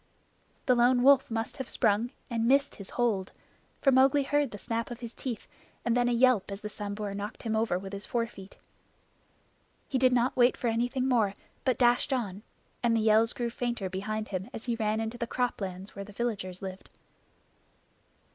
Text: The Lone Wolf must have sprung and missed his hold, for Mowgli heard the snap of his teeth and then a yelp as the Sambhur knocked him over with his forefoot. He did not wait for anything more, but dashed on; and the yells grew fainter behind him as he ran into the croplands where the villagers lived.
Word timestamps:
The 0.65 0.73
Lone 0.73 1.03
Wolf 1.03 1.29
must 1.29 1.57
have 1.57 1.69
sprung 1.69 2.09
and 2.27 2.47
missed 2.47 2.73
his 2.73 2.89
hold, 2.89 3.31
for 3.83 3.91
Mowgli 3.91 4.23
heard 4.23 4.49
the 4.49 4.57
snap 4.57 4.89
of 4.89 4.99
his 5.01 5.13
teeth 5.13 5.47
and 5.85 5.95
then 5.95 6.09
a 6.09 6.11
yelp 6.11 6.49
as 6.51 6.61
the 6.61 6.69
Sambhur 6.69 7.13
knocked 7.13 7.43
him 7.43 7.55
over 7.55 7.77
with 7.77 7.93
his 7.93 8.07
forefoot. 8.07 8.57
He 9.87 9.99
did 9.99 10.11
not 10.11 10.35
wait 10.35 10.57
for 10.57 10.69
anything 10.69 11.07
more, 11.07 11.35
but 11.63 11.77
dashed 11.77 12.11
on; 12.11 12.41
and 12.81 12.97
the 12.97 12.99
yells 13.01 13.31
grew 13.31 13.51
fainter 13.51 13.91
behind 13.91 14.29
him 14.29 14.49
as 14.53 14.65
he 14.65 14.73
ran 14.73 14.99
into 14.99 15.19
the 15.19 15.27
croplands 15.27 15.89
where 15.93 16.03
the 16.03 16.13
villagers 16.13 16.63
lived. 16.63 16.89